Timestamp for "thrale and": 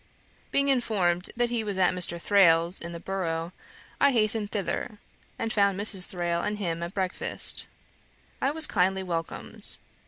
6.07-6.57